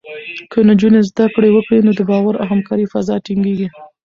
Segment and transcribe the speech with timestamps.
[0.51, 3.67] که نجونې زده کړه وکړي، نو د باور او همکارۍ فضا ټینګېږي.